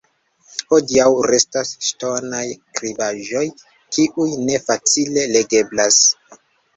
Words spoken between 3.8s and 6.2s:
kiuj ne facile legeblas.